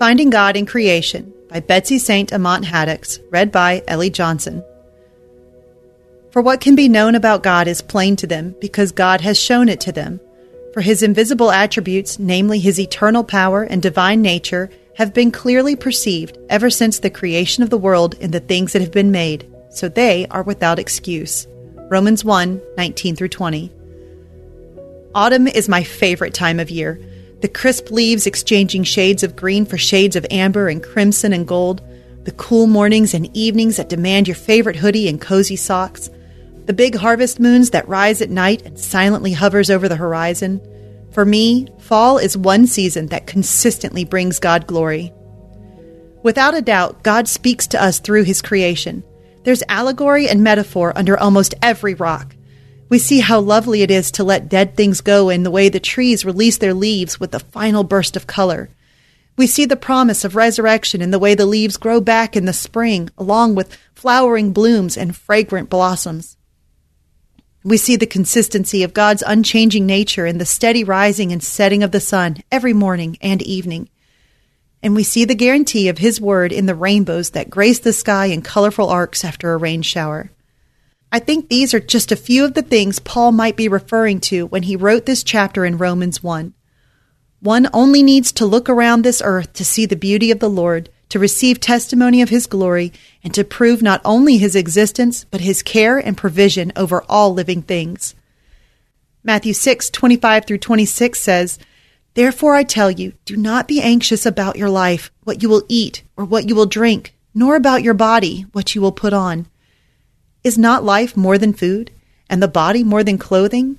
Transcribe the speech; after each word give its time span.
Finding 0.00 0.30
God 0.30 0.56
in 0.56 0.64
Creation 0.64 1.30
by 1.50 1.60
Betsy 1.60 1.98
St. 1.98 2.32
Amant 2.32 2.64
Haddox, 2.64 3.20
read 3.30 3.52
by 3.52 3.82
Ellie 3.86 4.08
Johnson. 4.08 4.64
For 6.30 6.40
what 6.40 6.62
can 6.62 6.74
be 6.74 6.88
known 6.88 7.14
about 7.14 7.42
God 7.42 7.68
is 7.68 7.82
plain 7.82 8.16
to 8.16 8.26
them, 8.26 8.54
because 8.62 8.92
God 8.92 9.20
has 9.20 9.38
shown 9.38 9.68
it 9.68 9.78
to 9.82 9.92
them. 9.92 10.18
For 10.72 10.80
his 10.80 11.02
invisible 11.02 11.50
attributes, 11.50 12.18
namely 12.18 12.58
his 12.58 12.80
eternal 12.80 13.22
power 13.22 13.62
and 13.62 13.82
divine 13.82 14.22
nature, 14.22 14.70
have 14.96 15.12
been 15.12 15.30
clearly 15.30 15.76
perceived 15.76 16.38
ever 16.48 16.70
since 16.70 17.00
the 17.00 17.10
creation 17.10 17.62
of 17.62 17.68
the 17.68 17.76
world 17.76 18.14
in 18.20 18.30
the 18.30 18.40
things 18.40 18.72
that 18.72 18.80
have 18.80 18.92
been 18.92 19.10
made, 19.10 19.46
so 19.68 19.86
they 19.86 20.26
are 20.28 20.42
without 20.42 20.78
excuse. 20.78 21.46
Romans 21.90 22.24
1 22.24 22.58
19 22.78 23.16
through 23.16 23.28
20. 23.28 23.70
Autumn 25.14 25.46
is 25.46 25.68
my 25.68 25.82
favorite 25.82 26.32
time 26.32 26.58
of 26.58 26.70
year 26.70 26.98
the 27.40 27.48
crisp 27.48 27.90
leaves 27.90 28.26
exchanging 28.26 28.84
shades 28.84 29.22
of 29.22 29.36
green 29.36 29.64
for 29.64 29.78
shades 29.78 30.16
of 30.16 30.26
amber 30.30 30.68
and 30.68 30.82
crimson 30.82 31.32
and 31.32 31.48
gold, 31.48 31.82
the 32.24 32.32
cool 32.32 32.66
mornings 32.66 33.14
and 33.14 33.34
evenings 33.34 33.76
that 33.76 33.88
demand 33.88 34.28
your 34.28 34.34
favorite 34.34 34.76
hoodie 34.76 35.08
and 35.08 35.20
cozy 35.20 35.56
socks, 35.56 36.10
the 36.66 36.72
big 36.74 36.94
harvest 36.94 37.40
moons 37.40 37.70
that 37.70 37.88
rise 37.88 38.20
at 38.20 38.28
night 38.28 38.62
and 38.62 38.78
silently 38.78 39.32
hovers 39.32 39.70
over 39.70 39.88
the 39.88 39.96
horizon. 39.96 40.60
For 41.12 41.24
me, 41.24 41.66
fall 41.78 42.18
is 42.18 42.36
one 42.36 42.66
season 42.66 43.06
that 43.06 43.26
consistently 43.26 44.04
brings 44.04 44.38
God 44.38 44.66
glory. 44.66 45.12
Without 46.22 46.54
a 46.54 46.60
doubt, 46.60 47.02
God 47.02 47.26
speaks 47.26 47.66
to 47.68 47.82
us 47.82 47.98
through 47.98 48.24
his 48.24 48.42
creation. 48.42 49.02
There's 49.44 49.62
allegory 49.68 50.28
and 50.28 50.44
metaphor 50.44 50.92
under 50.96 51.18
almost 51.18 51.54
every 51.62 51.94
rock. 51.94 52.36
We 52.90 52.98
see 52.98 53.20
how 53.20 53.38
lovely 53.38 53.82
it 53.82 53.90
is 53.90 54.10
to 54.12 54.24
let 54.24 54.48
dead 54.48 54.76
things 54.76 55.00
go 55.00 55.28
in 55.28 55.44
the 55.44 55.50
way 55.50 55.68
the 55.68 55.78
trees 55.78 56.24
release 56.24 56.58
their 56.58 56.74
leaves 56.74 57.20
with 57.20 57.32
a 57.32 57.38
final 57.38 57.84
burst 57.84 58.16
of 58.16 58.26
color. 58.26 58.68
We 59.38 59.46
see 59.46 59.64
the 59.64 59.76
promise 59.76 60.24
of 60.24 60.34
resurrection 60.34 61.00
in 61.00 61.12
the 61.12 61.18
way 61.20 61.36
the 61.36 61.46
leaves 61.46 61.76
grow 61.76 62.00
back 62.00 62.36
in 62.36 62.46
the 62.46 62.52
spring, 62.52 63.08
along 63.16 63.54
with 63.54 63.78
flowering 63.94 64.52
blooms 64.52 64.98
and 64.98 65.16
fragrant 65.16 65.70
blossoms. 65.70 66.36
We 67.62 67.76
see 67.76 67.94
the 67.94 68.06
consistency 68.06 68.82
of 68.82 68.92
God's 68.92 69.22
unchanging 69.24 69.86
nature 69.86 70.26
in 70.26 70.38
the 70.38 70.44
steady 70.44 70.82
rising 70.82 71.30
and 71.30 71.42
setting 71.42 71.84
of 71.84 71.92
the 71.92 72.00
sun 72.00 72.38
every 72.50 72.72
morning 72.72 73.18
and 73.20 73.40
evening. 73.40 73.88
And 74.82 74.96
we 74.96 75.04
see 75.04 75.24
the 75.24 75.36
guarantee 75.36 75.88
of 75.88 75.98
His 75.98 76.20
word 76.20 76.52
in 76.52 76.66
the 76.66 76.74
rainbows 76.74 77.30
that 77.30 77.50
grace 77.50 77.78
the 77.78 77.92
sky 77.92 78.26
in 78.26 78.42
colorful 78.42 78.88
arcs 78.88 79.24
after 79.24 79.52
a 79.52 79.58
rain 79.58 79.82
shower. 79.82 80.32
I 81.12 81.18
think 81.18 81.48
these 81.48 81.74
are 81.74 81.80
just 81.80 82.12
a 82.12 82.16
few 82.16 82.44
of 82.44 82.54
the 82.54 82.62
things 82.62 83.00
Paul 83.00 83.32
might 83.32 83.56
be 83.56 83.66
referring 83.66 84.20
to 84.20 84.46
when 84.46 84.62
he 84.62 84.76
wrote 84.76 85.06
this 85.06 85.24
chapter 85.24 85.64
in 85.64 85.76
Romans 85.76 86.22
1. 86.22 86.54
One 87.40 87.68
only 87.72 88.02
needs 88.02 88.30
to 88.32 88.46
look 88.46 88.68
around 88.68 89.02
this 89.02 89.20
earth 89.24 89.52
to 89.54 89.64
see 89.64 89.86
the 89.86 89.96
beauty 89.96 90.30
of 90.30 90.38
the 90.38 90.48
Lord, 90.48 90.88
to 91.08 91.18
receive 91.18 91.58
testimony 91.58 92.22
of 92.22 92.28
his 92.28 92.46
glory, 92.46 92.92
and 93.24 93.34
to 93.34 93.42
prove 93.42 93.82
not 93.82 94.00
only 94.04 94.36
his 94.36 94.54
existence, 94.54 95.24
but 95.24 95.40
his 95.40 95.64
care 95.64 95.98
and 95.98 96.16
provision 96.16 96.70
over 96.76 97.02
all 97.08 97.34
living 97.34 97.62
things. 97.62 98.14
Matthew 99.24 99.52
6, 99.52 99.90
25 99.90 100.44
through 100.44 100.58
26 100.58 101.18
says, 101.18 101.58
Therefore 102.14 102.54
I 102.54 102.62
tell 102.62 102.90
you, 102.90 103.14
do 103.24 103.36
not 103.36 103.66
be 103.66 103.82
anxious 103.82 104.24
about 104.26 104.56
your 104.56 104.70
life, 104.70 105.10
what 105.24 105.42
you 105.42 105.48
will 105.48 105.64
eat, 105.68 106.04
or 106.16 106.24
what 106.24 106.48
you 106.48 106.54
will 106.54 106.66
drink, 106.66 107.14
nor 107.34 107.56
about 107.56 107.82
your 107.82 107.94
body, 107.94 108.42
what 108.52 108.76
you 108.76 108.80
will 108.80 108.92
put 108.92 109.12
on. 109.12 109.48
Is 110.42 110.56
not 110.56 110.84
life 110.84 111.16
more 111.16 111.38
than 111.38 111.52
food, 111.52 111.90
and 112.28 112.42
the 112.42 112.48
body 112.48 112.82
more 112.82 113.04
than 113.04 113.18
clothing? 113.18 113.78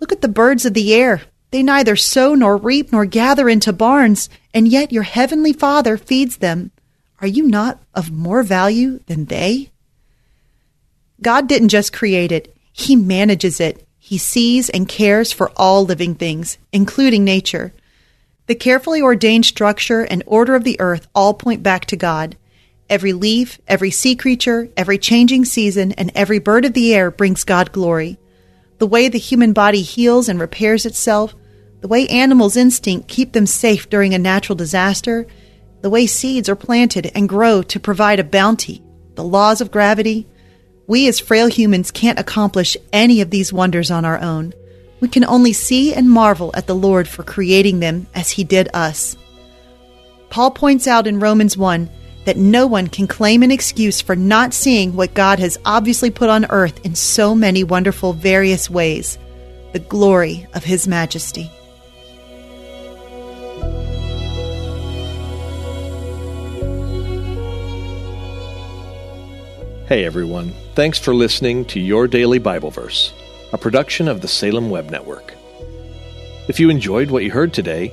Look 0.00 0.12
at 0.12 0.22
the 0.22 0.28
birds 0.28 0.64
of 0.64 0.74
the 0.74 0.94
air. 0.94 1.22
They 1.50 1.62
neither 1.62 1.96
sow 1.96 2.34
nor 2.34 2.56
reap 2.56 2.92
nor 2.92 3.04
gather 3.04 3.48
into 3.48 3.72
barns, 3.72 4.28
and 4.54 4.66
yet 4.68 4.92
your 4.92 5.02
heavenly 5.02 5.52
Father 5.52 5.96
feeds 5.96 6.38
them. 6.38 6.70
Are 7.20 7.26
you 7.26 7.46
not 7.46 7.80
of 7.94 8.10
more 8.10 8.42
value 8.42 9.00
than 9.06 9.26
they? 9.26 9.70
God 11.20 11.48
didn't 11.48 11.68
just 11.68 11.92
create 11.92 12.32
it, 12.32 12.54
He 12.72 12.96
manages 12.96 13.60
it. 13.60 13.86
He 13.98 14.16
sees 14.16 14.70
and 14.70 14.88
cares 14.88 15.30
for 15.30 15.52
all 15.56 15.84
living 15.84 16.14
things, 16.14 16.58
including 16.72 17.22
nature. 17.22 17.72
The 18.46 18.54
carefully 18.54 19.02
ordained 19.02 19.44
structure 19.44 20.02
and 20.02 20.24
order 20.26 20.54
of 20.54 20.64
the 20.64 20.80
earth 20.80 21.06
all 21.14 21.34
point 21.34 21.62
back 21.62 21.84
to 21.86 21.96
God. 21.96 22.36
Every 22.90 23.12
leaf, 23.12 23.60
every 23.68 23.92
sea 23.92 24.16
creature, 24.16 24.68
every 24.76 24.98
changing 24.98 25.44
season, 25.44 25.92
and 25.92 26.10
every 26.16 26.40
bird 26.40 26.64
of 26.64 26.72
the 26.72 26.92
air 26.92 27.12
brings 27.12 27.44
God 27.44 27.70
glory. 27.70 28.18
The 28.78 28.86
way 28.88 29.08
the 29.08 29.16
human 29.16 29.52
body 29.52 29.82
heals 29.82 30.28
and 30.28 30.40
repairs 30.40 30.84
itself, 30.84 31.32
the 31.82 31.88
way 31.88 32.08
animals' 32.08 32.56
instinct 32.56 33.06
keep 33.06 33.32
them 33.32 33.46
safe 33.46 33.88
during 33.88 34.12
a 34.12 34.18
natural 34.18 34.56
disaster, 34.56 35.28
the 35.82 35.88
way 35.88 36.08
seeds 36.08 36.48
are 36.48 36.56
planted 36.56 37.12
and 37.14 37.28
grow 37.28 37.62
to 37.62 37.78
provide 37.78 38.18
a 38.18 38.24
bounty, 38.24 38.82
the 39.14 39.22
laws 39.22 39.60
of 39.60 39.70
gravity. 39.70 40.26
We 40.88 41.06
as 41.06 41.20
frail 41.20 41.46
humans 41.46 41.92
can't 41.92 42.18
accomplish 42.18 42.76
any 42.92 43.20
of 43.20 43.30
these 43.30 43.52
wonders 43.52 43.92
on 43.92 44.04
our 44.04 44.18
own. 44.18 44.52
We 44.98 45.06
can 45.06 45.24
only 45.24 45.52
see 45.52 45.94
and 45.94 46.10
marvel 46.10 46.50
at 46.54 46.66
the 46.66 46.74
Lord 46.74 47.06
for 47.06 47.22
creating 47.22 47.78
them 47.78 48.08
as 48.16 48.30
He 48.30 48.42
did 48.42 48.68
us. 48.74 49.16
Paul 50.28 50.50
points 50.50 50.88
out 50.88 51.06
in 51.06 51.20
Romans 51.20 51.56
1 51.56 51.88
that 52.24 52.36
no 52.36 52.66
one 52.66 52.86
can 52.86 53.06
claim 53.06 53.42
an 53.42 53.50
excuse 53.50 54.00
for 54.00 54.14
not 54.14 54.52
seeing 54.52 54.94
what 54.94 55.14
God 55.14 55.38
has 55.38 55.58
obviously 55.64 56.10
put 56.10 56.28
on 56.28 56.46
earth 56.50 56.84
in 56.84 56.94
so 56.94 57.34
many 57.34 57.64
wonderful, 57.64 58.12
various 58.12 58.68
ways 58.68 59.18
the 59.72 59.78
glory 59.78 60.46
of 60.52 60.64
His 60.64 60.88
majesty. 60.88 61.50
Hey 69.86 70.04
everyone, 70.04 70.54
thanks 70.76 71.00
for 71.00 71.12
listening 71.12 71.64
to 71.64 71.80
Your 71.80 72.06
Daily 72.06 72.38
Bible 72.38 72.70
Verse, 72.70 73.12
a 73.52 73.58
production 73.58 74.06
of 74.06 74.20
the 74.20 74.28
Salem 74.28 74.70
Web 74.70 74.88
Network. 74.90 75.34
If 76.46 76.60
you 76.60 76.70
enjoyed 76.70 77.10
what 77.10 77.24
you 77.24 77.32
heard 77.32 77.52
today, 77.52 77.92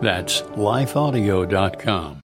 That's 0.00 0.42
lifeaudio.com. 0.42 2.20